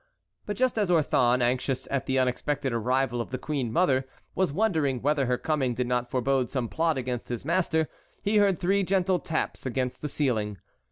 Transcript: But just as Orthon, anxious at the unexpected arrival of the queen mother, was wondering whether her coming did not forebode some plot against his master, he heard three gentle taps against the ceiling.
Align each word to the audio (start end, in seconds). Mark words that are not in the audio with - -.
But 0.47 0.57
just 0.57 0.79
as 0.79 0.89
Orthon, 0.89 1.43
anxious 1.43 1.87
at 1.91 2.07
the 2.07 2.17
unexpected 2.17 2.73
arrival 2.73 3.21
of 3.21 3.29
the 3.29 3.37
queen 3.37 3.71
mother, 3.71 4.07
was 4.33 4.51
wondering 4.51 4.99
whether 4.99 5.27
her 5.27 5.37
coming 5.37 5.75
did 5.75 5.85
not 5.85 6.09
forebode 6.09 6.49
some 6.49 6.69
plot 6.69 6.97
against 6.97 7.29
his 7.29 7.45
master, 7.45 7.87
he 8.23 8.37
heard 8.37 8.57
three 8.57 8.81
gentle 8.81 9.19
taps 9.19 9.63
against 9.63 10.01
the 10.01 10.09
ceiling. 10.09 10.57